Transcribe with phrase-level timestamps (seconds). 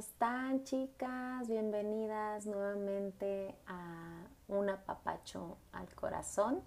[0.00, 1.46] están chicas?
[1.46, 6.62] Bienvenidas nuevamente a un apapacho al corazón.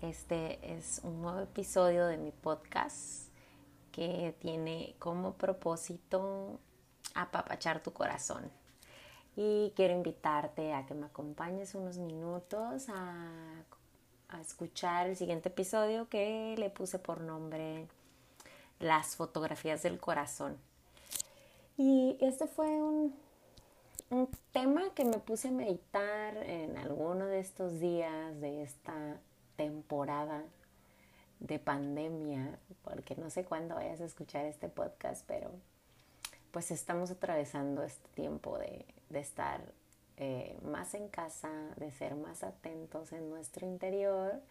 [0.00, 3.26] Este es un nuevo episodio de mi podcast
[3.90, 6.60] que tiene como propósito
[7.16, 8.48] apapachar tu corazón.
[9.34, 13.28] Y quiero invitarte a que me acompañes unos minutos a,
[14.28, 17.88] a escuchar el siguiente episodio que le puse por nombre
[18.78, 20.69] Las fotografías del corazón.
[21.82, 23.18] Y este fue un,
[24.52, 29.18] tema que me puse a meditar en alguno de estos días de esta
[29.56, 30.44] temporada
[31.38, 35.50] de pandemia, porque no sé cuándo vayas a escuchar este podcast, pero
[36.50, 38.84] pues estamos atravesando este tiempo de,
[39.18, 39.62] estar
[40.18, 44.42] eh, más en casa, de ser más atentos en nuestro interior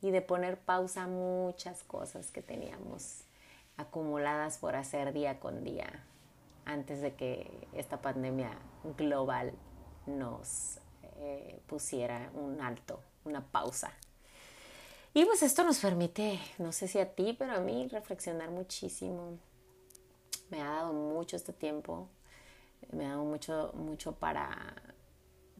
[0.00, 3.20] y de poner pausa a muchas cosas que teníamos
[3.76, 6.02] acumuladas por hacer día con día
[6.64, 8.50] antes de que esta pandemia
[8.96, 9.52] global
[10.06, 10.78] nos
[11.16, 13.92] eh, pusiera un alto, una pausa.
[15.14, 19.38] Y pues esto nos permite, no sé si a ti, pero a mí reflexionar muchísimo.
[20.50, 22.08] Me ha dado mucho este tiempo,
[22.92, 24.74] me ha dado mucho, mucho para,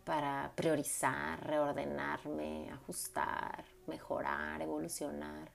[0.05, 5.51] para priorizar, reordenarme, ajustar, mejorar, evolucionar.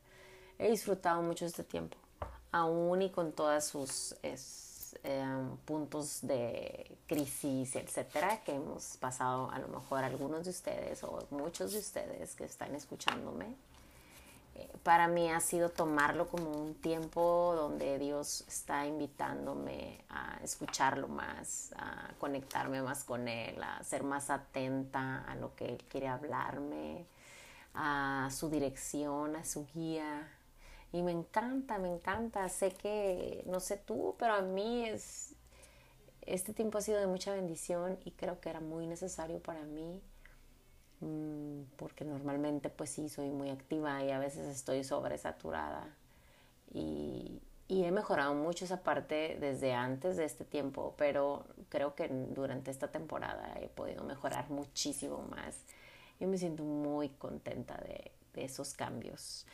[0.59, 1.97] He disfrutado mucho este tiempo,
[2.51, 4.15] aún y con todas sus...
[5.03, 11.25] Em, puntos de crisis, etcétera, que hemos pasado a lo mejor algunos de ustedes o
[11.31, 13.45] muchos de ustedes que están escuchándome.
[14.55, 21.08] Eh, para mí ha sido tomarlo como un tiempo donde Dios está invitándome a escucharlo
[21.08, 26.08] más, a conectarme más con Él, a ser más atenta a lo que Él quiere
[26.08, 27.05] hablarme,
[27.73, 30.27] a su dirección, a su guía,
[30.91, 32.47] y me encanta, me encanta.
[32.49, 35.36] Sé que, no sé tú, pero a mí es,
[36.21, 40.02] este tiempo ha sido de mucha bendición y creo que era muy necesario para mí.
[40.99, 45.95] Mm, porque normalmente pues sí soy muy activa y a veces estoy sobresaturada
[46.73, 52.08] y, y he mejorado mucho esa parte desde antes de este tiempo, pero creo que
[52.09, 55.64] durante esta temporada he podido mejorar muchísimo más.
[56.19, 59.45] y me siento muy contenta de, de esos cambios.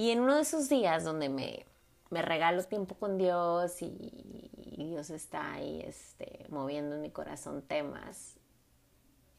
[0.00, 1.66] Y en uno de esos días donde me,
[2.08, 8.36] me regalo tiempo con Dios y, Dios está ahí este, moviendo en mi corazón temas,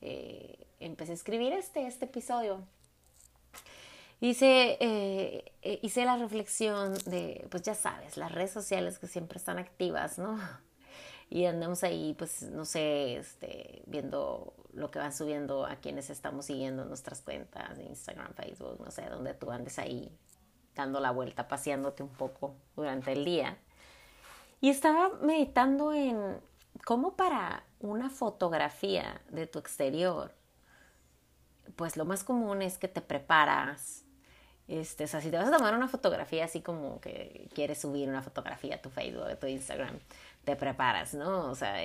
[0.02, 2.64] eh, empecé a escribir este, este episodio.
[4.20, 9.40] Hice, eh, eh, hice la reflexión de, pues ya sabes, las redes sociales que siempre
[9.40, 10.40] están activas, ¿no?
[11.32, 16.46] Y andamos ahí, pues, no sé, este, viendo lo que van subiendo a quienes estamos
[16.46, 20.16] siguiendo nuestras cuentas Instagram, Facebook, no sé, donde tú andes ahí
[20.76, 23.58] dando la vuelta, paseándote un poco durante el día.
[24.60, 26.40] Y estaba meditando en
[26.86, 30.34] cómo para una fotografía de tu exterior,
[31.76, 34.04] pues lo más común es que te preparas.
[34.68, 38.08] Este, o sea, si te vas a tomar una fotografía así como que quieres subir
[38.08, 40.00] una fotografía a tu Facebook, a tu Instagram,
[40.46, 41.52] te preparas, ¿no?
[41.52, 41.76] O sea,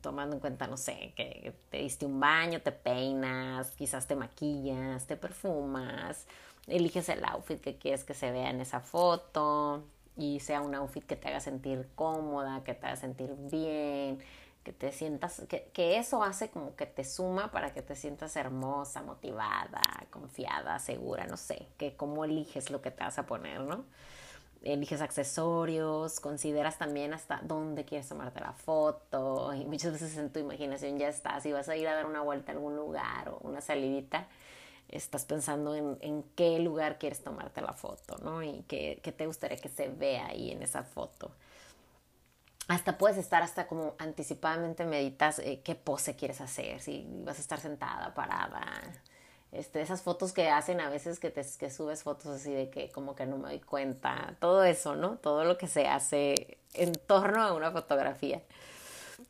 [0.00, 5.06] tomando en cuenta, no sé, que te diste un baño, te peinas, quizás te maquillas,
[5.06, 6.26] te perfumas,
[6.68, 9.84] eliges el outfit que quieres que se vea en esa foto
[10.16, 14.18] y sea un outfit que te haga sentir cómoda, que te haga sentir bien,
[14.64, 19.02] que te sientas, que, eso hace como que te suma para que te sientas hermosa,
[19.02, 19.80] motivada,
[20.10, 23.84] confiada, segura, no sé, que cómo eliges lo que te vas a poner, ¿no?
[24.62, 30.40] Eliges accesorios, consideras también hasta dónde quieres tomarte la foto y muchas veces en tu
[30.40, 33.38] imaginación ya estás y vas a ir a dar una vuelta a algún lugar o
[33.42, 34.26] una salidita
[34.88, 38.42] estás pensando en, en, qué lugar quieres tomarte la foto, ¿no?
[38.42, 41.30] Y qué, qué, te gustaría que se vea ahí en esa foto.
[42.68, 47.40] Hasta puedes estar hasta como anticipadamente meditas eh, qué pose quieres hacer, si vas a
[47.40, 48.62] estar sentada, parada.
[49.50, 52.90] Este, esas fotos que hacen a veces que, te, que subes fotos así de que
[52.90, 55.16] como que no me doy cuenta, todo eso, ¿no?
[55.16, 58.42] Todo lo que se hace en torno a una fotografía.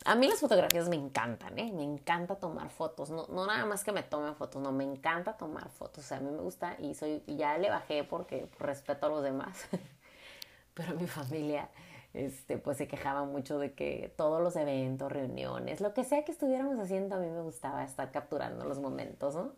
[0.04, 1.72] A mí las fotografías me encantan, ¿eh?
[1.72, 3.10] Me encanta tomar fotos.
[3.10, 6.04] No, no nada más que me tomen fotos, no, me encanta tomar fotos.
[6.04, 9.22] O sea, a mí me gusta y soy, ya le bajé porque respeto a los
[9.22, 9.66] demás.
[10.74, 11.70] Pero mi familia,
[12.14, 16.32] este, pues se quejaba mucho de que todos los eventos, reuniones, lo que sea que
[16.32, 19.52] estuviéramos haciendo, a mí me gustaba estar capturando los momentos, ¿no?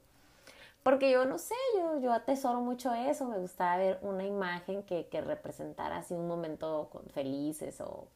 [0.83, 5.09] Porque yo no sé, yo, yo atesoro mucho eso, me gustaba ver una imagen que,
[5.09, 8.07] que representara así un momento con felices o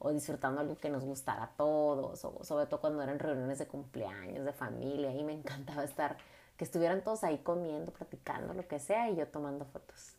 [0.00, 3.66] o disfrutando algo que nos gustara a todos, o sobre todo cuando eran reuniones de
[3.66, 6.16] cumpleaños, de familia, y me encantaba estar,
[6.56, 10.14] que estuvieran todos ahí comiendo, platicando, lo que sea, y yo tomando fotos.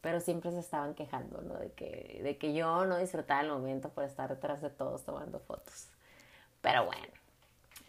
[0.00, 1.54] pero siempre se estaban quejando, ¿no?
[1.54, 5.40] De que, de que yo no disfrutaba el momento por estar detrás de todos tomando
[5.40, 5.88] fotos.
[6.60, 7.12] Pero bueno,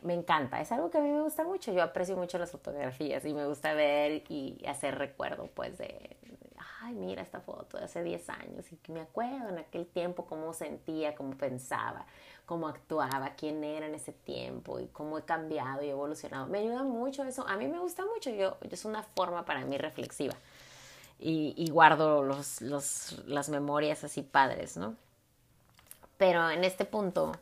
[0.02, 3.24] me encanta, es algo que a mí me gusta mucho, yo aprecio mucho las fotografías
[3.26, 6.18] y me gusta ver y hacer recuerdo pues de,
[6.82, 10.26] ay mira esta foto de hace 10 años y que me acuerdo en aquel tiempo
[10.26, 12.06] cómo sentía, cómo pensaba,
[12.46, 16.48] cómo actuaba, quién era en ese tiempo y cómo he cambiado y evolucionado.
[16.48, 19.78] Me ayuda mucho eso, a mí me gusta mucho, yo, es una forma para mí
[19.78, 20.36] reflexiva
[21.20, 24.96] y, y guardo los, los, las memorias así padres, ¿no?
[26.18, 27.34] Pero en este punto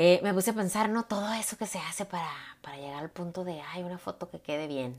[0.00, 1.04] eh, me puse a pensar, ¿no?
[1.04, 2.30] Todo eso que se hace para,
[2.62, 4.96] para llegar al punto de, ay, una foto que quede bien.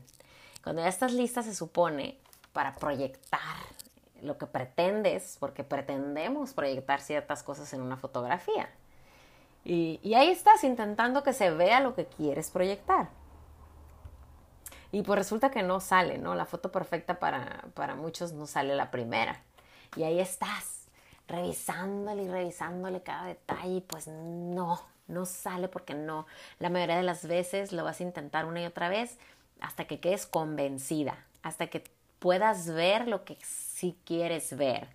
[0.62, 2.18] Cuando ya estás lista, se supone,
[2.52, 3.56] para proyectar
[4.22, 8.68] lo que pretendes, porque pretendemos proyectar ciertas cosas en una fotografía.
[9.64, 13.08] Y, ahí estás intentando que se vea lo que quieres proyectar.
[14.92, 16.34] Y pues resulta que no sale, ¿no?
[16.34, 19.40] La foto perfecta para, para muchos no sale la primera.
[19.96, 20.88] Y ahí estás
[21.28, 26.26] revisándole y revisándole cada detalle pues no, no sale porque no.
[26.58, 29.18] La mayoría de las veces lo vas a intentar una y otra vez
[29.60, 31.84] hasta que quedes convencida, hasta que
[32.20, 34.88] puedas ver lo que sí quieres ver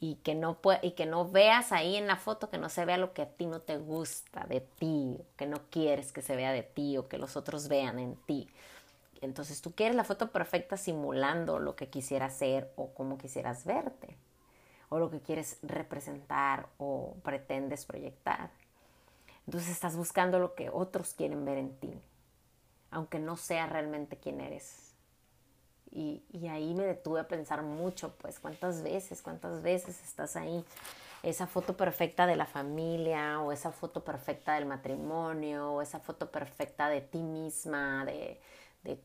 [0.00, 2.98] y que no y que no veas ahí en la foto que no se vea
[2.98, 6.52] lo que a ti no te gusta de ti, que no quieres que se vea
[6.52, 8.48] de ti o que los otros vean en ti.
[9.20, 14.16] Entonces tú quieres la foto perfecta simulando lo que quisieras ser o cómo quisieras verte
[14.90, 18.50] o lo que quieres representar o pretendes proyectar.
[19.46, 21.92] Entonces estás buscando lo que otros quieren ver en ti,
[22.90, 24.87] aunque no sea realmente quién eres.
[25.90, 30.64] Y, ahí me detuve a pensar mucho, pues cuántas veces, cuántas veces estás ahí,
[31.22, 36.30] esa foto perfecta de la familia o esa foto perfecta del matrimonio o esa foto
[36.30, 38.40] perfecta de ti misma, de,
[38.84, 39.00] de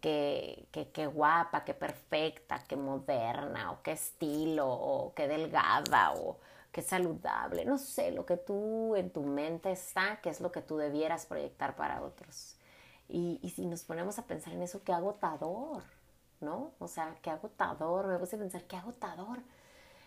[0.93, 6.39] qué, guapa, qué perfecta, qué moderna, o qué estilo, o qué delgada, o
[6.71, 7.65] qué saludable.
[7.65, 11.25] No sé, lo que tú en tu mente está, qué es lo que tú debieras
[11.25, 12.57] proyectar para otros.
[13.09, 15.83] Y, y si nos ponemos a pensar en eso, qué agotador,
[16.43, 16.71] ¿no?
[16.79, 19.39] O sea, qué agotador, me puse pensar, qué agotador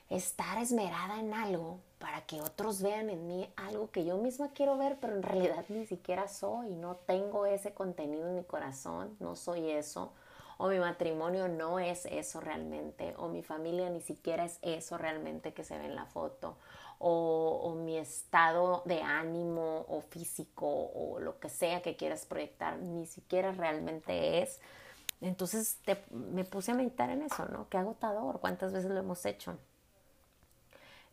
[0.08, 4.78] estar esmerada en algo para que otros vean en mí algo que yo misma quiero
[4.78, 9.34] ver, pero en realidad ni siquiera soy, no tengo ese contenido en mi corazón, no
[9.34, 10.12] soy eso,
[10.58, 15.52] o mi matrimonio no es eso realmente, o mi familia ni siquiera es eso realmente
[15.52, 16.56] que se ve en la foto,
[16.98, 23.06] o, mi estado de ánimo o físico o lo que sea que quieras proyectar, ni
[23.06, 24.60] siquiera realmente es.
[25.20, 25.78] Entonces
[26.10, 27.68] me puse a meditar en eso, ¿no?
[27.68, 29.58] Qué agotador, cuántas veces lo hemos hecho.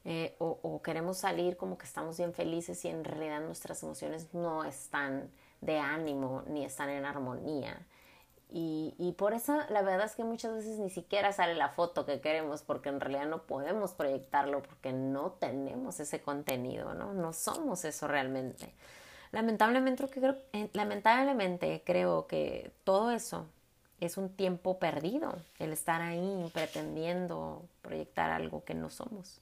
[0.05, 4.65] Eh, o, queremos salir como que estamos bien felices y en realidad nuestras emociones no
[4.65, 7.88] están de ánimo ni están en armonía.
[8.50, 12.06] Y, y, por eso la verdad es que muchas veces ni siquiera sale la foto
[12.06, 17.13] que queremos porque en realidad no podemos proyectarlo porque no tenemos ese contenido, ¿no?
[17.13, 18.73] No somos eso realmente.
[19.31, 23.47] Lamentablemente creo, eh, lamentablemente creo que todo eso
[24.05, 29.39] es un tiempo perdido, el estar ahí pretendiendo proyectar algo que no somos.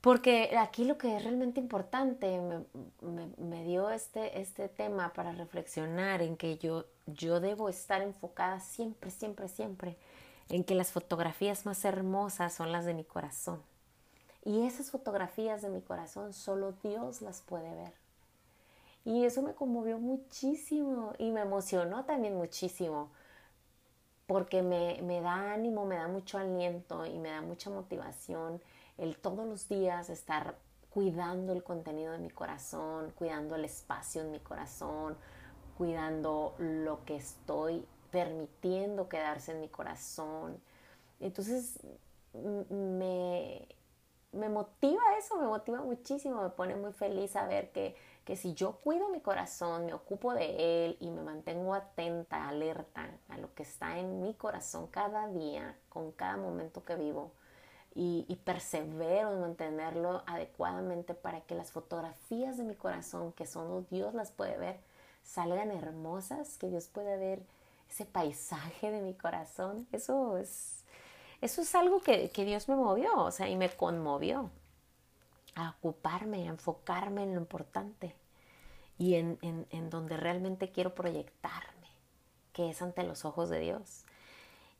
[0.00, 2.40] Porque aquí lo que es realmente importante
[3.00, 9.10] me, dio este, este tema para reflexionar en que yo, yo debo estar enfocada siempre,
[9.10, 9.96] siempre, siempre
[10.48, 13.60] en que las fotografías más hermosas son las de mi corazón.
[14.44, 17.92] Y esas fotografías de mi corazón solo Dios las puede ver.
[19.04, 23.10] Y eso me conmovió muchísimo y me emocionó también muchísimo
[24.28, 28.60] porque me, me da ánimo, me da mucho aliento y me da mucha motivación
[28.98, 30.54] el todos los días estar
[30.90, 35.16] cuidando el contenido de mi corazón, cuidando el espacio en mi corazón,
[35.78, 40.60] cuidando lo que estoy permitiendo quedarse en mi corazón.
[41.20, 41.80] Entonces
[42.34, 43.66] me,
[44.32, 47.96] me motiva eso, me motiva muchísimo, me pone muy feliz saber que,
[48.28, 53.08] que si yo cuido mi corazón, me ocupo de él y me mantengo atenta, alerta
[53.30, 57.32] a lo que está en mi corazón cada día, con cada momento que vivo,
[57.94, 64.12] y, persevero en mantenerlo adecuadamente para que las fotografías de mi corazón, que solo Dios
[64.12, 64.78] las puede ver,
[65.22, 67.40] salgan hermosas, que Dios pueda ver
[67.88, 69.88] ese paisaje de mi corazón.
[69.90, 70.84] Eso es,
[71.40, 74.50] eso es algo que, Dios me movió, o sea, y me conmovió
[75.54, 78.14] a ocuparme, a enfocarme en lo importante
[78.98, 81.88] y en, en donde realmente quiero proyectarme,
[82.52, 84.04] que es ante los ojos de Dios.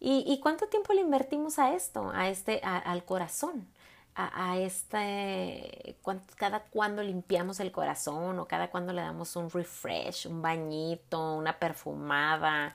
[0.01, 3.67] ¿Y, cuánto tiempo le invertimos a esto, a este, al corazón?
[4.15, 5.97] A, este,
[6.37, 11.59] cada cuando limpiamos el corazón o cada cuando le damos un refresh, un bañito, una
[11.59, 12.75] perfumada.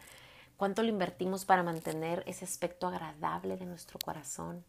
[0.58, 4.64] ¿Cuánto lo invertimos para mantener ese aspecto agradable de nuestro corazón?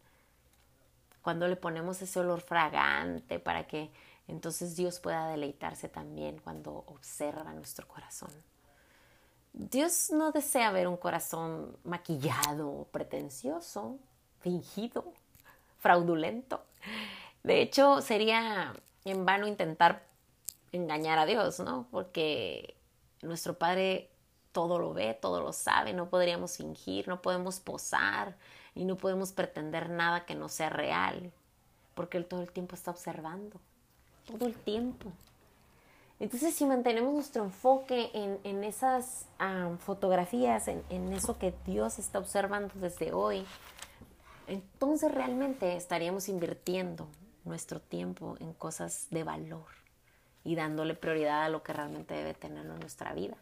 [1.21, 3.89] Cuando le ponemos ese olor fragante para que
[4.27, 8.31] entonces Dios pueda deleitarse también cuando observa nuestro corazón.
[9.53, 13.97] Dios no desea ver un corazón maquillado, pretencioso,
[14.41, 15.13] fingido,
[15.77, 16.65] fraudulento.
[17.43, 20.03] De hecho, sería en vano intentar
[20.71, 21.87] engañar a Dios, ¿no?
[21.91, 22.75] Porque
[23.21, 24.09] nuestro Padre
[24.51, 28.37] todo lo ve, todo lo sabe, no podríamos fingir, no podemos posar
[28.73, 31.31] y no podemos pretender nada que no sea real,
[31.93, 33.59] porque Él todo el tiempo está observando,
[34.25, 35.11] todo el tiempo.
[36.19, 39.25] Entonces, si mantenemos nuestro enfoque en, esas
[39.79, 43.45] fotografías, en, en eso que Dios está observando desde hoy,
[44.47, 47.07] entonces realmente estaríamos invirtiendo
[47.43, 49.65] nuestro tiempo en cosas de valor
[50.43, 53.35] y dándole prioridad a lo que realmente debe tener en nuestra vida.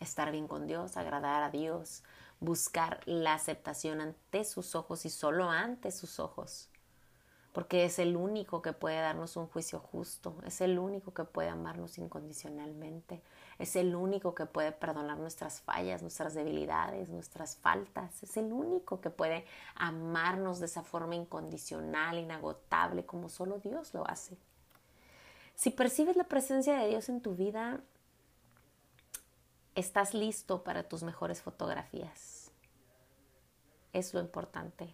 [0.00, 2.02] Estar bien con Dios, agradar a Dios,
[2.40, 6.68] buscar la aceptación ante sus ojos y solo ante sus ojos
[7.54, 11.48] porque es el único que puede darnos un juicio justo, es el único que puede
[11.48, 13.22] amarnos incondicionalmente,
[13.60, 19.00] es el único que puede perdonar nuestras fallas, nuestras debilidades, nuestras faltas, es el único
[19.00, 19.44] que puede
[19.76, 24.36] amarnos de esa forma incondicional, inagotable, como solo Dios lo hace.
[25.54, 27.80] Si percibes la presencia de Dios en tu vida,
[29.76, 32.50] estás listo para tus mejores fotografías.
[33.92, 34.92] Es lo importante.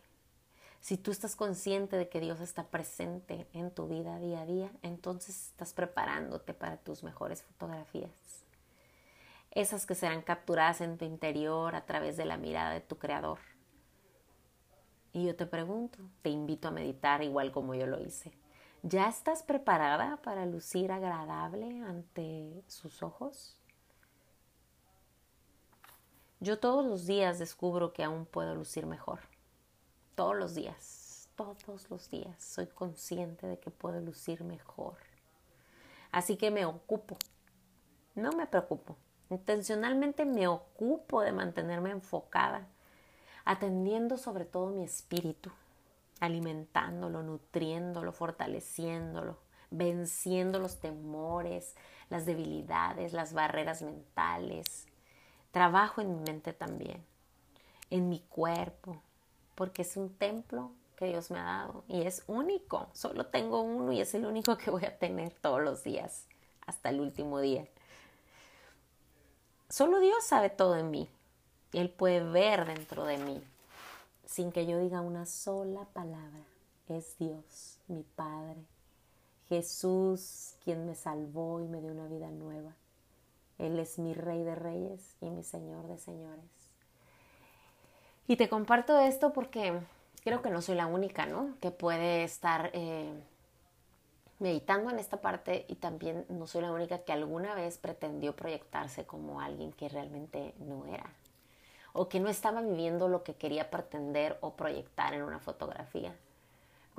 [0.80, 4.72] Si tú estás consciente de que Dios está presente en tu vida día a día,
[4.80, 8.10] entonces estás preparándote para tus mejores fotografías.
[9.50, 13.38] Esas que serán capturadas en tu interior a través de la mirada de tu Creador.
[15.12, 18.32] Y yo te pregunto, te invito a meditar igual como yo lo hice.
[18.82, 23.58] ¿Ya estás preparada para lucir agradable ante sus ojos?
[26.38, 29.20] Yo todos los días descubro que aún puedo lucir mejor
[30.20, 34.98] todos los días, todos los días soy consciente de que puedo lucir mejor.
[36.12, 37.16] Así que me ocupo,
[38.14, 38.98] no me preocupo,
[39.30, 42.68] intencionalmente me ocupo de mantenerme enfocada,
[43.46, 45.50] atendiendo sobre todo mi espíritu,
[46.20, 49.38] alimentándolo, nutriéndolo, fortaleciéndolo,
[49.70, 51.74] venciendo los temores,
[52.10, 54.86] las debilidades, las barreras mentales.
[55.50, 57.06] Trabajo en mi mente también,
[57.88, 59.02] en mi cuerpo,
[59.60, 62.88] porque es un templo que Dios me ha dado y es único.
[62.94, 66.24] Solo tengo uno y es el único que voy a tener todos los días,
[66.66, 67.68] hasta el último día.
[69.68, 71.10] Solo Dios sabe todo en mí.
[71.72, 73.44] Y Él puede ver dentro de mí
[74.24, 76.40] sin que yo diga una sola palabra.
[76.88, 78.64] Es Dios, mi Padre.
[79.50, 82.74] Jesús, quien me salvó y me dio una vida nueva.
[83.58, 86.59] Él es mi Rey de Reyes y mi Señor de Señores.
[88.30, 89.80] Y te comparto esto porque
[90.22, 91.56] creo que no soy la única, ¿no?
[91.60, 93.12] Que puede estar eh,
[94.38, 99.04] meditando en esta parte y también no soy la única que alguna vez pretendió proyectarse
[99.04, 101.10] como alguien que realmente no era
[101.92, 106.14] o que no estaba viviendo lo que quería pretender o proyectar en una fotografía.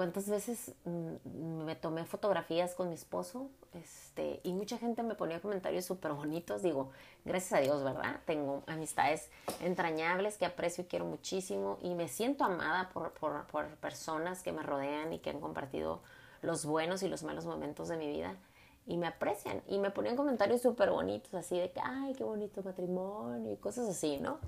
[0.02, 3.52] ¿Cuántas veces mm, me tomé fotografías con mi esposo?
[3.76, 6.64] Este, y mucha gente me ponía comentarios súper bonitos.
[6.64, 6.90] Digo,
[7.24, 8.20] gracias a Dios, ¿verdad?
[8.26, 9.30] Tengo amistades
[9.60, 11.78] entrañables que aprecio y quiero muchísimo.
[11.84, 16.02] Y me siento amada por, por, por personas que me rodean y que han compartido
[16.42, 18.36] los buenos y los malos momentos de mi vida.
[18.88, 19.62] Y me aprecian.
[19.68, 23.88] Y me ponían comentarios súper bonitos, así de que, ay, qué bonito matrimonio y cosas
[23.88, 24.40] así, ¿no?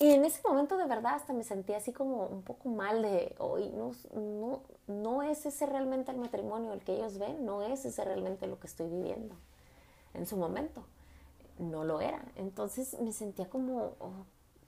[0.00, 3.34] Y en ese momento de verdad hasta me sentí así como un poco mal de,
[3.38, 7.84] hoy no, no, no es ese realmente el matrimonio el que ellos ven, no es
[7.84, 9.34] ese realmente lo que estoy viviendo
[10.14, 10.84] en su momento.
[11.58, 12.24] No lo era.
[12.36, 13.94] Entonces me sentía como,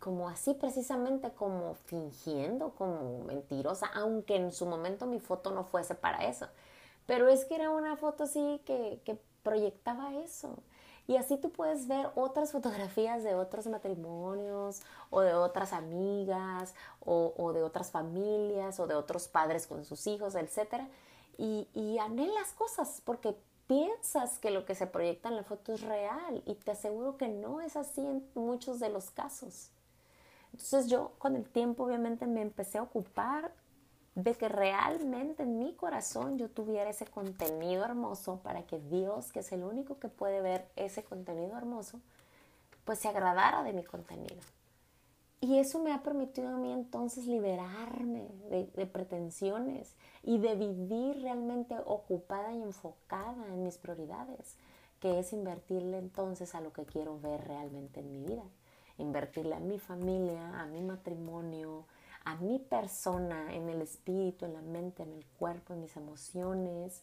[0.00, 5.94] como así precisamente, como fingiendo, como mentirosa, aunque en su momento mi foto no fuese
[5.94, 6.48] para eso.
[7.06, 10.56] Pero es que era una foto así que, que proyectaba eso.
[11.10, 16.72] Y así tú puedes ver otras fotografías de otros matrimonios o de otras amigas
[17.04, 20.84] o, de otras familias o de otros padres con sus hijos, etc.
[21.36, 23.34] Y, anhelas cosas porque
[23.66, 27.26] piensas que lo que se proyecta en la foto es real y te aseguro que
[27.26, 29.70] no es así en muchos de los casos.
[30.52, 33.50] Entonces yo con el tiempo obviamente me empecé a ocupar
[34.22, 39.40] de que realmente en mi corazón yo tuviera ese contenido hermoso para que Dios, que
[39.40, 42.00] es el único que puede ver ese contenido hermoso,
[42.84, 44.40] pues se agradara de mi contenido.
[45.40, 51.22] Y eso me ha permitido a mí entonces liberarme de, de, pretensiones y de vivir
[51.22, 54.56] realmente ocupada y enfocada en mis prioridades,
[55.00, 58.44] que es invertirle entonces a lo que quiero ver realmente en mi vida
[59.00, 61.86] invertirle a mi familia, a mi matrimonio,
[62.24, 67.02] a mi persona, en el espíritu, en la mente, en el cuerpo, en mis emociones,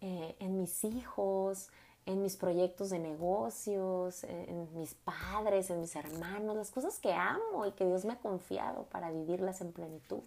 [0.00, 1.70] eh, en mis hijos,
[2.04, 7.66] en mis proyectos de negocios, en mis padres, en mis hermanos, las cosas que amo
[7.66, 10.22] y que Dios me ha confiado para vivirlas en plenitud.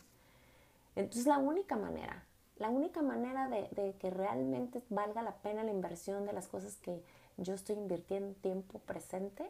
[0.95, 2.25] Entonces la única manera,
[2.57, 7.01] la única manera de, que realmente valga la pena la inversión de las cosas que
[7.37, 9.49] yo estoy invirtiendo en tiempo presente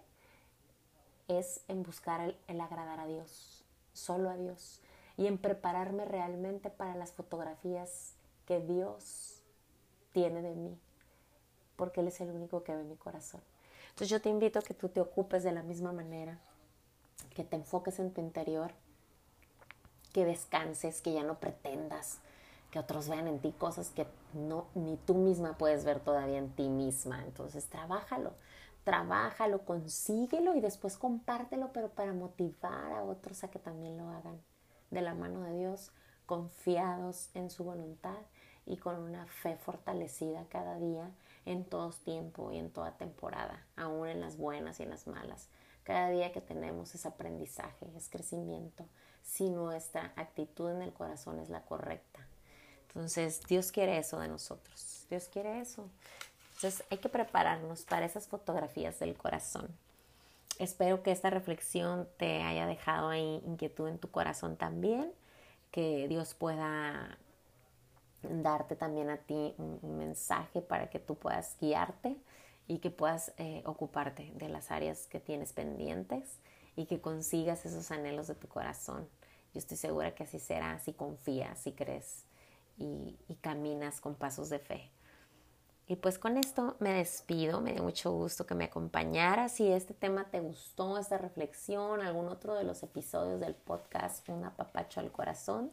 [1.27, 3.58] es en buscar el, el agradar a Dios,
[3.99, 4.79] solo a Dios,
[5.17, 8.13] y en prepararme realmente para las fotografías
[8.45, 9.41] que Dios
[10.13, 10.77] tiene de mí
[11.79, 13.41] porque Él es el único que ve mi corazón.
[13.83, 16.37] Entonces yo te invito a que tú te ocupes de la misma manera,
[17.33, 18.73] que te enfoques en tu interior,
[20.11, 22.19] que descanses, que ya no pretendas
[22.69, 26.51] que otros vean en ti cosas que no ni tú misma puedes ver todavía en
[26.51, 27.23] ti misma.
[27.23, 28.33] Entonces, trabájalo,
[28.89, 34.41] trabájalo, consíguelo y después compártelo, pero para motivar a otros a que también lo hagan
[34.89, 35.91] de la mano de Dios,
[36.25, 38.17] confiados en su voluntad
[38.65, 41.11] y con una fe fortalecida cada día
[41.45, 45.49] en todos tiempo y en toda temporada, aún en las buenas y en las malas.
[45.83, 48.85] Cada día que tenemos es aprendizaje, es crecimiento,
[49.21, 52.25] si nuestra actitud en el corazón es la correcta.
[52.87, 55.05] Entonces, Dios quiere eso de nosotros.
[55.11, 55.87] Dios quiere eso.
[56.59, 59.69] Entonces, hay que prepararnos para esas fotografías del corazón.
[60.57, 65.09] Espero que esta reflexión te haya dejado ahí inquietud en tu corazón también,
[65.71, 67.17] que Dios pueda
[68.23, 72.17] darte también a ti un, mensaje para que tú puedas guiarte
[72.67, 76.39] y que puedas eh, ocuparte de las áreas que tienes pendientes
[76.75, 79.07] y que consigas esos anhelos de tu corazón.
[79.53, 82.25] Yo estoy segura que así será si confías, si crees
[82.77, 84.91] y, y caminas con pasos de fe.
[85.89, 89.53] Y pues con esto me despido, me dio mucho gusto que me acompañaras.
[89.53, 94.45] Si este tema te gustó, esta reflexión, algún otro de los episodios del podcast Un
[94.45, 95.71] apapacho al corazón,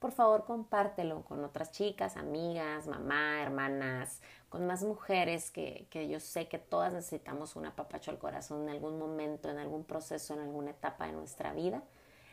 [0.00, 6.48] por favor compártelo con otras chicas, amigas, mamá, hermanas, con más mujeres que, yo sé
[6.48, 10.72] que todas necesitamos un apapacho al corazón en algún momento, en algún proceso, en alguna
[10.72, 11.84] etapa de nuestra vida.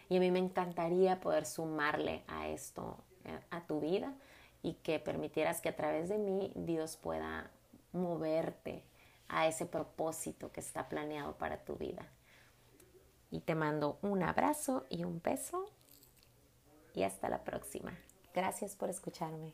[0.10, 4.16] Y a mí me encantaría poder sumarle a esto, eh, a tu vida,
[4.62, 7.52] y que permitieras que a través de mí Dios pueda
[7.92, 8.84] moverte
[9.28, 12.12] a ese propósito que está planeado para tu vida.
[13.32, 15.66] Y te mando un abrazo y un beso
[16.94, 17.98] y hasta la próxima.
[18.34, 19.54] Gracias por escucharme.